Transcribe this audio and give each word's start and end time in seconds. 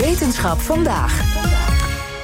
Wetenschap 0.00 0.58
vandaag. 0.58 1.38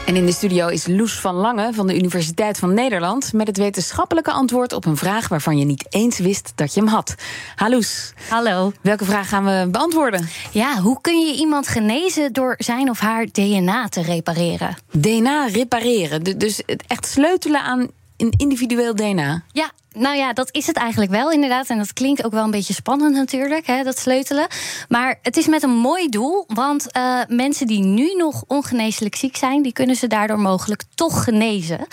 En 0.07 0.17
in 0.17 0.27
de 0.27 0.33
studio 0.33 0.69
is 0.69 0.87
Loes 0.87 1.21
van 1.21 1.35
Lange 1.35 1.73
van 1.73 1.87
de 1.87 1.97
Universiteit 1.97 2.59
van 2.59 2.75
Nederland 2.75 3.33
met 3.33 3.47
het 3.47 3.57
wetenschappelijke 3.57 4.31
antwoord 4.31 4.73
op 4.73 4.85
een 4.85 4.97
vraag 4.97 5.29
waarvan 5.29 5.59
je 5.59 5.65
niet 5.65 5.87
eens 5.91 6.19
wist 6.19 6.53
dat 6.55 6.75
je 6.75 6.81
hem 6.81 6.89
had. 6.89 7.15
Hallo. 7.57 7.81
Hallo. 8.29 8.73
Welke 8.81 9.05
vraag 9.05 9.29
gaan 9.29 9.45
we 9.45 9.69
beantwoorden? 9.71 10.29
Ja, 10.51 10.81
hoe 10.81 11.01
kun 11.01 11.21
je 11.27 11.35
iemand 11.35 11.69
genezen 11.69 12.33
door 12.33 12.55
zijn 12.59 12.91
of 12.91 12.99
haar 12.99 13.27
DNA 13.33 13.89
te 13.89 14.03
repareren? 14.03 14.77
DNA 14.91 15.47
repareren, 15.47 16.39
dus 16.39 16.63
echt 16.87 17.07
sleutelen 17.07 17.63
aan 17.63 17.89
een 18.17 18.35
individueel 18.37 18.95
DNA. 18.95 19.43
Ja, 19.53 19.71
nou 19.99 20.17
ja, 20.17 20.33
dat 20.33 20.49
is 20.51 20.67
het 20.67 20.77
eigenlijk 20.77 21.11
wel 21.11 21.31
inderdaad. 21.31 21.69
En 21.69 21.79
dat 21.79 21.93
klinkt 21.93 22.25
ook 22.25 22.33
wel 22.33 22.45
een 22.45 22.51
beetje 22.51 22.75
spannend 22.75 23.15
natuurlijk, 23.15 23.67
hè, 23.67 23.83
dat 23.83 23.99
sleutelen. 23.99 24.47
Maar 24.89 25.19
het 25.23 25.37
is 25.37 25.47
met 25.47 25.63
een 25.63 25.77
mooi 25.77 26.09
doel. 26.09 26.45
Want 26.47 26.87
uh, 26.97 27.21
mensen 27.29 27.67
die 27.67 27.81
nu 27.81 28.15
nog 28.15 28.45
ongeneeslijk 28.47 29.17
ziek 29.17 29.37
zijn... 29.37 29.63
die 29.63 29.73
kunnen 29.73 29.97
ze 29.97 30.07
daardoor 30.07 30.41
mogelijk 30.41 30.83
toch 30.95 31.25
genezen. 31.25 31.87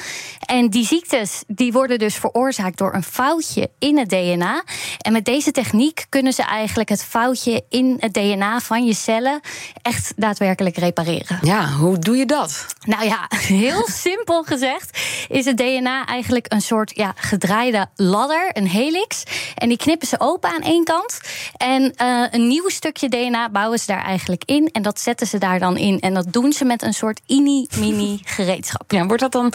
En 0.46 0.70
die 0.70 0.86
ziektes 0.86 1.44
die 1.48 1.72
worden 1.72 2.00
dus 2.00 2.16
veroorzaakt 2.16 2.78
door 2.78 2.94
een 2.94 3.04
foutje 3.04 3.70
in 3.80 3.98
het 3.98 4.10
DNA. 4.10 4.64
En 4.98 5.12
met 5.12 5.26
deze 5.26 5.52
techniek 5.52 6.06
kunnen 6.10 6.34
ze 6.34 6.44
eigenlijk 6.44 6.90
het 6.90 7.04
foutje 7.04 7.64
in 7.70 7.98
het 8.00 8.14
DNA 8.14 8.60
van 8.60 8.86
je 8.86 8.94
cellen... 8.94 9.40
echt 9.82 10.14
daadwerkelijk 10.16 10.78
repareren. 10.78 11.40
Ja, 11.42 11.72
hoe 11.72 12.00
doe 12.00 12.18
je 12.18 12.26
dat? 12.26 12.66
Nou 12.86 13.06
ja, 13.06 13.28
heel 13.64 13.88
simpel 13.88 14.44
gezegd 14.44 15.00
is 15.30 15.46
het 15.46 15.58
DNA 15.58 16.06
eigenlijk 16.06 16.46
een 16.54 16.62
soort 16.62 16.96
ja, 16.96 17.14
gedraaide 17.16 17.88
ladder, 17.96 18.50
een 18.54 18.68
helix. 18.68 19.24
En 19.56 19.68
die 19.68 19.78
knippen 19.78 20.08
ze 20.08 20.20
open 20.20 20.50
aan 20.50 20.62
één 20.62 20.84
kant. 20.84 21.20
En 21.58 21.94
uh, 22.02 22.26
een 22.32 22.48
nieuw 22.48 22.70
stukje 22.70 23.10
DNA 23.10 23.50
bouwen 23.50 23.80
ze 23.80 23.86
daar 23.86 24.04
eigenlijk 24.04 24.44
in. 24.46 24.70
En 24.72 24.82
dat 24.82 25.00
zetten 25.00 25.28
ze 25.28 25.38
daar 25.38 25.60
dan 25.60 25.78
in. 25.78 26.00
En 26.00 26.14
dat 26.14 26.34
doen 26.34 26.54
ze 26.54 26.66
met 26.66 26.82
een 26.82 26.94
soort 26.94 27.22
ini-mini 27.38 28.20
gereedschap. 28.24 28.92
Ja, 28.92 29.06
wordt 29.06 29.22
dat 29.22 29.32
dan 29.32 29.54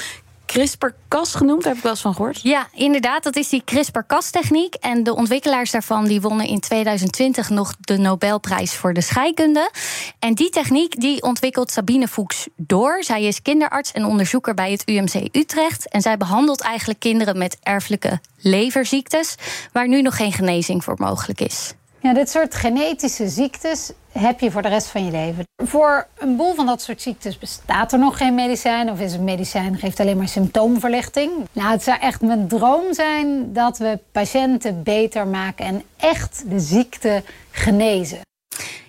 CRISPR-Cas 0.53 1.35
genoemd, 1.35 1.59
daar 1.63 1.69
heb 1.69 1.77
ik 1.77 1.83
wel 1.83 1.93
eens 1.93 2.01
van 2.01 2.15
gehoord. 2.15 2.41
Ja, 2.43 2.69
inderdaad, 2.75 3.23
dat 3.23 3.37
is 3.37 3.49
die 3.49 3.63
CRISPR-Cas-techniek. 3.65 4.75
En 4.75 5.03
de 5.03 5.15
ontwikkelaars 5.15 5.71
daarvan 5.71 6.05
die 6.05 6.21
wonnen 6.21 6.47
in 6.47 6.61
2020 6.61 7.51
nog 7.51 7.75
de 7.81 7.97
Nobelprijs 7.97 8.75
voor 8.75 8.95
de 8.95 9.01
scheikunde. 9.01 9.71
En 10.19 10.35
die 10.35 10.51
techniek 10.51 11.01
die 11.01 11.23
ontwikkelt 11.23 11.71
Sabine 11.71 12.09
Fuchs 12.09 12.47
door. 12.57 13.03
Zij 13.05 13.23
is 13.23 13.43
kinderarts 13.43 13.93
en 13.93 14.05
onderzoeker 14.05 14.55
bij 14.55 14.71
het 14.71 14.89
UMC 14.89 15.37
Utrecht. 15.37 15.89
En 15.89 16.03
zij 16.03 16.17
behandelt 16.17 16.61
eigenlijk 16.61 17.01
kinderen 17.01 17.39
met 17.39 17.59
erfelijke 17.63 18.21
leverziektes, 18.41 19.35
waar 19.73 19.89
nu 19.89 20.03
nog 20.03 20.17
geen 20.17 20.33
genezing 20.33 20.85
voor 20.85 20.95
mogelijk 20.99 21.41
is. 21.41 21.75
Ja, 22.01 22.15
dit 22.15 22.31
soort 22.31 22.55
genetische 22.55 23.29
ziektes 23.29 23.93
heb 24.13 24.41
je 24.41 24.51
voor 24.51 24.63
de 24.63 24.69
rest 24.69 24.87
van 24.87 25.05
je 25.05 25.11
leven. 25.11 25.45
Voor 25.65 26.07
een 26.19 26.37
boel 26.37 26.55
van 26.55 26.67
dat 26.67 26.83
soort 26.83 27.03
ziektes 27.03 27.39
bestaat 27.39 27.93
er 27.93 27.99
nog 27.99 28.17
geen 28.17 28.35
medicijn. 28.35 28.91
Of 28.91 29.01
is 29.01 29.13
een 29.13 29.25
medicijn 29.25 29.79
geeft 29.79 30.01
alleen 30.01 30.17
maar 30.17 30.29
symptoomverlichting. 30.29 31.31
Nou, 31.53 31.71
het 31.71 31.83
zou 31.83 31.99
echt 32.01 32.21
mijn 32.21 32.49
droom 32.49 32.95
zijn 32.95 33.53
dat 33.53 33.79
we 33.79 33.99
patiënten 34.13 34.83
beter 34.83 35.27
maken 35.27 35.65
en 35.65 35.83
echt 35.97 36.45
de 36.51 36.61
ziekte 36.61 37.23
genezen. 37.51 38.19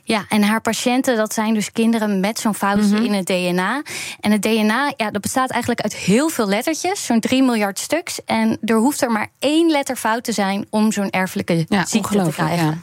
Ja, 0.10 0.26
en 0.30 0.44
haar 0.44 0.62
patiënten, 0.62 1.18
dat 1.18 1.34
zijn 1.34 1.54
dus 1.54 1.72
kinderen 1.72 2.20
met 2.20 2.40
zo'n 2.40 2.56
foutje 2.56 2.96
mhm. 2.96 3.04
in 3.04 3.14
het 3.14 3.26
DNA. 3.26 3.82
En 4.20 4.32
het 4.32 4.42
DNA, 4.42 4.94
ja, 4.98 5.12
dat 5.12 5.22
bestaat 5.22 5.50
eigenlijk 5.50 5.82
uit 5.82 5.96
heel 5.96 6.30
veel 6.30 6.48
lettertjes, 6.48 7.06
zo'n 7.06 7.20
3 7.20 7.44
miljard 7.44 7.80
stuks. 7.80 8.24
En 8.26 8.58
er 8.66 8.76
hoeft 8.76 9.02
er 9.02 9.12
maar 9.12 9.28
één 9.40 9.70
letter 9.72 9.96
fout 9.96 10.24
te 10.24 10.32
zijn 10.32 10.66
om 10.70 10.92
zo'n 10.92 11.10
erfelijke 11.10 11.66
ziekte 11.86 12.24
te 12.24 12.32
krijgen. 12.32 12.66
Ja. 12.66 12.78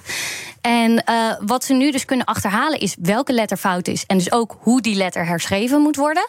En 0.66 1.02
uh, 1.10 1.32
wat 1.40 1.64
ze 1.64 1.72
nu 1.72 1.90
dus 1.90 2.04
kunnen 2.04 2.26
achterhalen 2.26 2.80
is 2.80 2.96
welke 3.00 3.32
letter 3.32 3.56
fout 3.56 3.88
is. 3.88 4.04
En 4.06 4.18
dus 4.18 4.32
ook 4.32 4.56
hoe 4.60 4.80
die 4.80 4.94
letter 4.94 5.26
herschreven 5.26 5.80
moet 5.80 5.96
worden. 5.96 6.28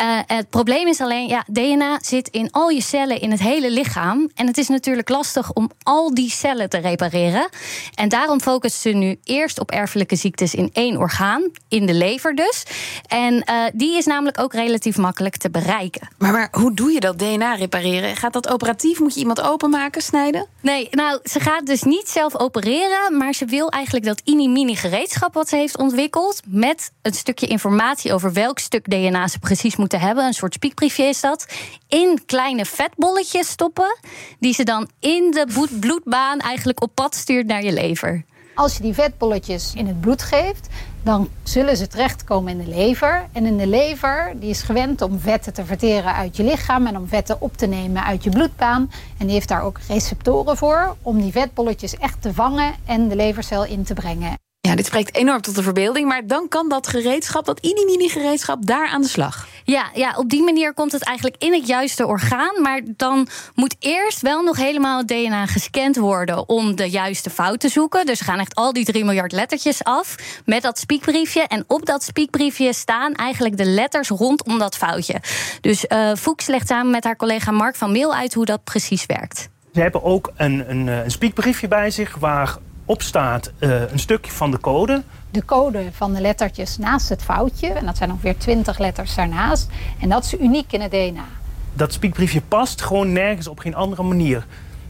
Uh, 0.00 0.18
het 0.26 0.50
probleem 0.50 0.88
is 0.88 1.00
alleen, 1.00 1.28
ja, 1.28 1.44
DNA 1.46 1.98
zit 2.00 2.28
in 2.28 2.50
al 2.50 2.68
je 2.68 2.82
cellen 2.82 3.20
in 3.20 3.30
het 3.30 3.40
hele 3.40 3.70
lichaam. 3.70 4.30
En 4.34 4.46
het 4.46 4.58
is 4.58 4.68
natuurlijk 4.68 5.08
lastig 5.08 5.52
om 5.52 5.70
al 5.82 6.14
die 6.14 6.30
cellen 6.30 6.68
te 6.68 6.78
repareren. 6.78 7.48
En 7.94 8.08
daarom 8.08 8.40
focussen 8.40 8.90
ze 8.90 8.96
nu 8.96 9.18
eerst 9.24 9.60
op 9.60 9.70
erfelijke 9.70 10.16
ziektes 10.16 10.54
in 10.54 10.70
één 10.72 10.96
orgaan, 10.96 11.50
in 11.68 11.86
de 11.86 11.94
lever 11.94 12.34
dus. 12.34 12.62
En 13.06 13.34
uh, 13.34 13.64
die 13.74 13.96
is 13.96 14.06
namelijk 14.06 14.40
ook 14.40 14.52
relatief 14.52 14.96
makkelijk 14.96 15.36
te 15.36 15.50
bereiken. 15.50 16.08
Maar, 16.18 16.32
maar 16.32 16.48
hoe 16.50 16.74
doe 16.74 16.92
je 16.92 17.00
dat 17.00 17.18
DNA 17.18 17.54
repareren? 17.54 18.16
Gaat 18.16 18.32
dat 18.32 18.48
operatief? 18.48 19.00
Moet 19.00 19.14
je 19.14 19.20
iemand 19.20 19.40
openmaken, 19.40 20.02
snijden? 20.02 20.46
Nee, 20.60 20.88
nou, 20.90 21.20
ze 21.24 21.40
gaat 21.40 21.66
dus 21.66 21.82
niet 21.82 22.08
zelf 22.08 22.38
opereren, 22.38 23.16
maar 23.16 23.34
ze 23.34 23.44
wil 23.44 23.72
eigenlijk 23.74 24.04
dat 24.04 24.20
ini-mini 24.24 24.74
gereedschap 24.74 25.34
wat 25.34 25.48
ze 25.48 25.56
heeft 25.56 25.78
ontwikkeld. 25.78 26.40
met 26.46 26.92
een 27.02 27.12
stukje 27.12 27.46
informatie 27.46 28.12
over 28.12 28.32
welk 28.32 28.58
stuk 28.58 28.90
DNA 28.90 29.28
ze 29.28 29.38
precies 29.38 29.76
moeten 29.76 30.00
hebben. 30.00 30.24
Een 30.24 30.32
soort 30.32 30.54
spiekbriefje 30.54 31.04
is 31.04 31.20
dat. 31.20 31.46
In 31.88 32.22
kleine 32.26 32.64
vetbolletjes 32.64 33.48
stoppen. 33.48 33.98
Die 34.38 34.54
ze 34.54 34.62
dan 34.62 34.88
in 35.00 35.30
de 35.30 35.68
bloedbaan 35.80 36.38
eigenlijk 36.38 36.82
op 36.82 36.94
pad 36.94 37.14
stuurt 37.14 37.46
naar 37.46 37.64
je 37.64 37.72
lever. 37.72 38.24
Als 38.54 38.76
je 38.76 38.82
die 38.82 38.94
vetbolletjes 38.94 39.72
in 39.74 39.86
het 39.86 40.00
bloed 40.00 40.22
geeft, 40.22 40.68
dan 41.04 41.28
zullen 41.42 41.76
ze 41.76 41.86
terechtkomen 41.86 42.52
in 42.52 42.64
de 42.64 42.76
lever. 42.76 43.28
En 43.32 43.46
in 43.46 43.56
de 43.56 43.66
lever, 43.66 44.32
die 44.36 44.50
is 44.50 44.62
gewend 44.62 45.02
om 45.02 45.18
vetten 45.18 45.52
te 45.52 45.64
verteren 45.64 46.14
uit 46.14 46.36
je 46.36 46.44
lichaam 46.44 46.86
en 46.86 46.96
om 46.96 47.08
vetten 47.08 47.40
op 47.40 47.56
te 47.56 47.66
nemen 47.66 48.04
uit 48.04 48.24
je 48.24 48.30
bloedbaan. 48.30 48.90
En 49.18 49.26
die 49.26 49.34
heeft 49.34 49.48
daar 49.48 49.62
ook 49.62 49.78
receptoren 49.88 50.56
voor 50.56 50.96
om 51.02 51.20
die 51.20 51.32
vetbolletjes 51.32 51.96
echt 51.96 52.22
te 52.22 52.34
vangen 52.34 52.74
en 52.84 53.08
de 53.08 53.16
levercel 53.16 53.64
in 53.64 53.84
te 53.84 53.94
brengen. 53.94 54.38
Ja, 54.60 54.74
dit 54.74 54.86
spreekt 54.86 55.14
enorm 55.14 55.40
tot 55.40 55.54
de 55.54 55.62
verbeelding, 55.62 56.08
maar 56.08 56.26
dan 56.26 56.48
kan 56.48 56.68
dat 56.68 56.86
gereedschap, 56.86 57.44
dat 57.44 57.62
mini-mini-gereedschap, 57.62 58.66
daar 58.66 58.88
aan 58.88 59.02
de 59.02 59.08
slag. 59.08 59.48
Ja, 59.64 59.90
ja, 59.94 60.14
op 60.16 60.28
die 60.28 60.42
manier 60.42 60.74
komt 60.74 60.92
het 60.92 61.04
eigenlijk 61.04 61.42
in 61.42 61.52
het 61.52 61.66
juiste 61.66 62.06
orgaan. 62.06 62.62
Maar 62.62 62.80
dan 62.86 63.28
moet 63.54 63.76
eerst 63.78 64.20
wel 64.20 64.42
nog 64.42 64.56
helemaal 64.56 64.98
het 64.98 65.08
DNA 65.08 65.46
gescand 65.46 65.96
worden 65.96 66.48
om 66.48 66.76
de 66.76 66.90
juiste 66.90 67.30
fout 67.30 67.60
te 67.60 67.68
zoeken. 67.68 68.06
Dus 68.06 68.20
gaan 68.20 68.38
echt 68.38 68.54
al 68.54 68.72
die 68.72 68.84
3 68.84 69.04
miljard 69.04 69.32
lettertjes 69.32 69.84
af 69.84 70.16
met 70.44 70.62
dat 70.62 70.78
spiekbriefje. 70.78 71.42
En 71.42 71.64
op 71.66 71.86
dat 71.86 72.02
spiekbriefje 72.02 72.72
staan 72.72 73.14
eigenlijk 73.14 73.56
de 73.56 73.64
letters 73.64 74.08
rondom 74.08 74.58
dat 74.58 74.76
foutje. 74.76 75.20
Dus 75.60 75.84
uh, 75.88 76.14
Fuchs 76.14 76.46
legt 76.46 76.68
samen 76.68 76.90
met 76.90 77.04
haar 77.04 77.16
collega 77.16 77.50
Mark 77.50 77.76
van 77.76 77.92
Meel 77.92 78.14
uit 78.14 78.34
hoe 78.34 78.44
dat 78.44 78.64
precies 78.64 79.06
werkt. 79.06 79.48
Ze 79.74 79.80
hebben 79.80 80.02
ook 80.02 80.32
een, 80.36 80.70
een, 80.70 80.86
een 80.86 81.10
spiekbriefje 81.10 81.68
bij 81.68 81.90
zich 81.90 82.16
waar 82.16 82.56
op 82.84 83.02
staat 83.02 83.52
uh, 83.60 83.90
een 83.90 83.98
stukje 83.98 84.32
van 84.32 84.50
de 84.50 84.60
code. 84.60 85.02
De 85.34 85.44
code 85.44 85.88
van 85.92 86.12
de 86.12 86.20
lettertjes 86.20 86.78
naast 86.78 87.08
het 87.08 87.22
foutje. 87.22 87.68
En 87.68 87.86
dat 87.86 87.96
zijn 87.96 88.10
ongeveer 88.10 88.36
20 88.36 88.78
letters 88.78 89.14
daarnaast. 89.14 89.68
En 90.00 90.08
dat 90.08 90.24
is 90.24 90.38
uniek 90.38 90.72
in 90.72 90.80
het 90.80 90.90
DNA. 90.90 91.24
Dat 91.72 91.92
spiekbriefje 91.92 92.40
past 92.40 92.82
gewoon 92.82 93.12
nergens 93.12 93.48
op 93.48 93.58
geen 93.58 93.74
andere 93.74 94.02
manier. 94.02 94.46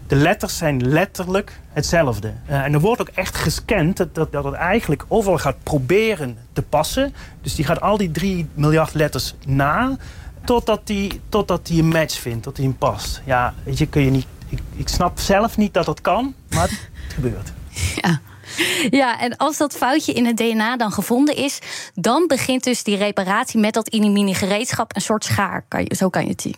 De 0.07 0.15
letters 0.17 0.57
zijn 0.57 0.89
letterlijk 0.89 1.61
hetzelfde. 1.69 2.33
Uh, 2.51 2.65
en 2.65 2.73
er 2.73 2.81
wordt 2.81 3.01
ook 3.01 3.09
echt 3.09 3.37
gescand 3.37 3.97
dat, 3.97 4.15
dat, 4.15 4.33
dat 4.33 4.45
het 4.45 4.55
eigenlijk 4.55 5.05
overal 5.09 5.39
gaat 5.39 5.63
proberen 5.63 6.39
te 6.53 6.63
passen. 6.63 7.15
Dus 7.43 7.55
die 7.55 7.65
gaat 7.65 7.81
al 7.81 7.97
die 7.97 8.11
3 8.11 8.47
miljard 8.55 8.95
letters 8.95 9.35
na. 9.47 9.97
Totdat 10.45 10.87
die, 10.87 11.21
totdat 11.29 11.67
die 11.67 11.83
een 11.83 11.89
match 11.89 12.19
vindt, 12.19 12.43
tot 12.43 12.57
die 12.57 12.67
een 12.67 12.79
past. 12.79 13.23
Ja, 13.25 13.55
weet 13.63 13.79
je, 13.79 13.87
kun 13.87 14.03
je 14.03 14.11
niet. 14.11 14.27
Ik, 14.49 14.59
ik 14.77 14.89
snap 14.89 15.19
zelf 15.19 15.57
niet 15.57 15.75
dat 15.75 15.85
dat 15.85 16.01
kan, 16.01 16.35
maar 16.51 16.69
het 16.69 16.89
gebeurt. 17.09 17.53
Ja. 18.03 18.21
Ja, 18.91 19.21
en 19.21 19.37
als 19.37 19.57
dat 19.57 19.77
foutje 19.77 20.13
in 20.13 20.27
het 20.27 20.37
DNA 20.37 20.77
dan 20.77 20.93
gevonden 20.93 21.37
is, 21.37 21.59
dan 21.95 22.27
begint 22.27 22.65
dus 22.65 22.83
die 22.83 22.97
reparatie 22.97 23.61
met 23.61 23.75
dat 23.75 23.89
inimini 23.89 24.35
gereedschap, 24.35 24.97
een 24.97 25.03
soort 25.03 25.25
schaar. 25.25 25.65
Kan 25.69 25.85
je, 25.85 25.95
zo 25.95 26.09
kan 26.09 26.23
je 26.23 26.31
het 26.31 26.43
zien. 26.43 26.57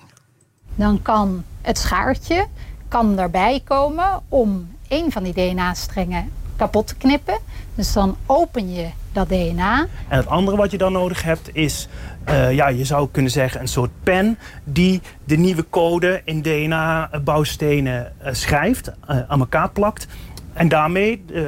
Dan 0.74 1.02
kan 1.02 1.44
het 1.62 1.78
schaartje 1.78 2.46
kan 2.88 3.18
erbij 3.18 3.60
komen 3.64 4.22
om 4.28 4.68
een 4.88 5.12
van 5.12 5.22
die 5.22 5.32
DNA-strengen 5.32 6.32
kapot 6.56 6.86
te 6.86 6.96
knippen. 6.96 7.38
Dus 7.74 7.92
dan 7.92 8.16
open 8.26 8.74
je 8.74 8.88
dat 9.12 9.28
DNA. 9.28 9.86
En 10.08 10.16
het 10.16 10.26
andere 10.26 10.56
wat 10.56 10.70
je 10.70 10.78
dan 10.78 10.92
nodig 10.92 11.22
hebt 11.22 11.50
is, 11.52 11.88
uh, 12.28 12.52
ja, 12.52 12.68
je 12.68 12.84
zou 12.84 13.08
kunnen 13.10 13.30
zeggen, 13.30 13.60
een 13.60 13.68
soort 13.68 13.90
pen 14.02 14.38
die 14.64 15.00
de 15.24 15.36
nieuwe 15.36 15.64
code 15.70 16.22
in 16.24 16.42
DNA-bouwstenen 16.42 18.12
uh, 18.22 18.28
schrijft, 18.32 18.88
uh, 18.88 19.20
aan 19.28 19.40
elkaar 19.40 19.70
plakt. 19.70 20.06
En 20.56 20.68
daarmee 20.68 21.10
het 21.26 21.36
uh, 21.36 21.44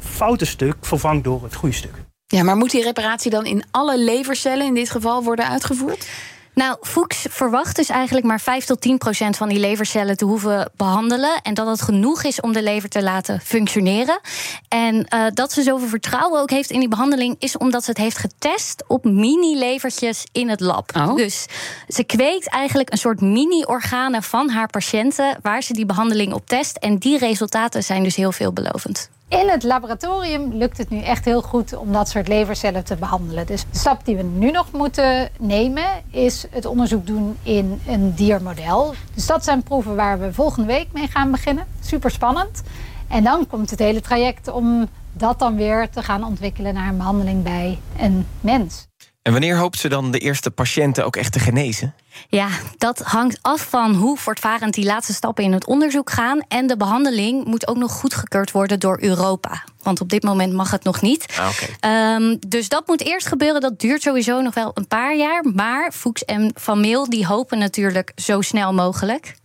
foute 0.00 0.44
stuk 0.44 0.76
vervangt 0.80 1.24
door 1.24 1.42
het 1.42 1.54
goede 1.54 1.74
stuk. 1.74 1.94
Ja, 2.26 2.42
maar 2.42 2.56
moet 2.56 2.70
die 2.70 2.82
reparatie 2.82 3.30
dan 3.30 3.46
in 3.46 3.64
alle 3.70 3.98
levercellen 3.98 4.66
in 4.66 4.74
dit 4.74 4.90
geval 4.90 5.22
worden 5.22 5.48
uitgevoerd? 5.48 6.08
Nou, 6.56 6.76
Fuchs 6.80 7.26
verwacht 7.30 7.76
dus 7.76 7.88
eigenlijk 7.88 8.26
maar 8.26 8.40
5 8.40 8.64
tot 8.64 8.80
10 8.80 8.98
procent 8.98 9.36
van 9.36 9.48
die 9.48 9.58
levercellen 9.58 10.16
te 10.16 10.24
hoeven 10.24 10.70
behandelen. 10.76 11.40
En 11.42 11.54
dat 11.54 11.66
het 11.66 11.82
genoeg 11.82 12.24
is 12.24 12.40
om 12.40 12.52
de 12.52 12.62
lever 12.62 12.88
te 12.88 13.02
laten 13.02 13.40
functioneren. 13.40 14.20
En 14.68 14.94
uh, 15.14 15.24
dat 15.34 15.52
ze 15.52 15.62
zoveel 15.62 15.88
vertrouwen 15.88 16.40
ook 16.40 16.50
heeft 16.50 16.70
in 16.70 16.80
die 16.80 16.88
behandeling, 16.88 17.36
is 17.38 17.56
omdat 17.56 17.84
ze 17.84 17.90
het 17.90 17.98
heeft 17.98 18.18
getest 18.18 18.84
op 18.86 19.04
mini-levertjes 19.04 20.26
in 20.32 20.48
het 20.48 20.60
lab. 20.60 20.90
Oh. 20.96 21.16
Dus 21.16 21.46
ze 21.88 22.04
kweekt 22.04 22.48
eigenlijk 22.48 22.92
een 22.92 22.98
soort 22.98 23.20
mini-organen 23.20 24.22
van 24.22 24.50
haar 24.50 24.68
patiënten 24.68 25.38
waar 25.42 25.62
ze 25.62 25.72
die 25.72 25.86
behandeling 25.86 26.32
op 26.32 26.46
test. 26.46 26.76
En 26.76 26.98
die 26.98 27.18
resultaten 27.18 27.82
zijn 27.82 28.02
dus 28.02 28.16
heel 28.16 28.32
veelbelovend. 28.32 29.10
In 29.28 29.48
het 29.48 29.62
laboratorium 29.62 30.52
lukt 30.52 30.78
het 30.78 30.90
nu 30.90 31.00
echt 31.00 31.24
heel 31.24 31.42
goed 31.42 31.76
om 31.76 31.92
dat 31.92 32.08
soort 32.08 32.28
levercellen 32.28 32.84
te 32.84 32.96
behandelen. 32.96 33.46
Dus 33.46 33.64
de 33.70 33.78
stap 33.78 34.04
die 34.04 34.16
we 34.16 34.22
nu 34.22 34.50
nog 34.50 34.72
moeten 34.72 35.28
nemen 35.38 35.84
is 36.10 36.46
het 36.50 36.64
onderzoek 36.64 37.06
doen 37.06 37.36
in 37.42 37.80
een 37.86 38.14
diermodel. 38.14 38.94
Dus 39.14 39.26
dat 39.26 39.44
zijn 39.44 39.62
proeven 39.62 39.96
waar 39.96 40.20
we 40.20 40.32
volgende 40.32 40.66
week 40.66 40.88
mee 40.92 41.08
gaan 41.08 41.30
beginnen. 41.30 41.66
Super 41.80 42.10
spannend. 42.10 42.62
En 43.08 43.24
dan 43.24 43.46
komt 43.46 43.70
het 43.70 43.78
hele 43.78 44.00
traject 44.00 44.48
om 44.48 44.88
dat 45.12 45.38
dan 45.38 45.56
weer 45.56 45.90
te 45.90 46.02
gaan 46.02 46.24
ontwikkelen 46.24 46.74
naar 46.74 46.88
een 46.88 46.96
behandeling 46.96 47.42
bij 47.42 47.78
een 47.98 48.26
mens. 48.40 48.86
En 49.26 49.32
wanneer 49.32 49.56
hoopt 49.56 49.78
ze 49.78 49.88
dan 49.88 50.10
de 50.10 50.18
eerste 50.18 50.50
patiënten 50.50 51.04
ook 51.04 51.16
echt 51.16 51.32
te 51.32 51.38
genezen? 51.38 51.94
Ja, 52.28 52.48
dat 52.78 52.98
hangt 52.98 53.38
af 53.42 53.66
van 53.68 53.94
hoe 53.94 54.18
voortvarend 54.18 54.74
die 54.74 54.84
laatste 54.84 55.12
stappen 55.12 55.44
in 55.44 55.52
het 55.52 55.66
onderzoek 55.66 56.10
gaan. 56.10 56.40
En 56.48 56.66
de 56.66 56.76
behandeling 56.76 57.44
moet 57.44 57.68
ook 57.68 57.76
nog 57.76 57.92
goedgekeurd 57.92 58.50
worden 58.50 58.80
door 58.80 58.98
Europa. 59.00 59.64
Want 59.82 60.00
op 60.00 60.08
dit 60.08 60.22
moment 60.22 60.52
mag 60.52 60.70
het 60.70 60.84
nog 60.84 61.00
niet. 61.00 61.26
Ah, 61.38 61.48
okay. 61.48 62.14
um, 62.14 62.38
dus 62.48 62.68
dat 62.68 62.86
moet 62.86 63.02
eerst 63.04 63.26
gebeuren. 63.26 63.60
Dat 63.60 63.80
duurt 63.80 64.02
sowieso 64.02 64.40
nog 64.40 64.54
wel 64.54 64.70
een 64.74 64.86
paar 64.86 65.16
jaar. 65.16 65.44
Maar 65.54 65.92
Fuchs 65.92 66.24
en 66.24 66.50
Van 66.54 66.80
Meel 66.80 67.10
die 67.10 67.26
hopen 67.26 67.58
natuurlijk 67.58 68.12
zo 68.16 68.40
snel 68.40 68.72
mogelijk. 68.72 69.36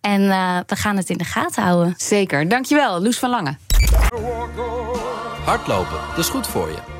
En 0.00 0.22
uh, 0.22 0.58
we 0.66 0.76
gaan 0.76 0.96
het 0.96 1.10
in 1.10 1.18
de 1.18 1.24
gaten 1.24 1.62
houden. 1.62 1.94
Zeker. 1.96 2.48
Dankjewel, 2.48 3.02
Loes 3.02 3.18
van 3.18 3.30
Lange. 3.30 3.56
Hardlopen, 5.44 5.98
dat 6.08 6.18
is 6.18 6.28
goed 6.28 6.46
voor 6.46 6.68
je. 6.68 6.99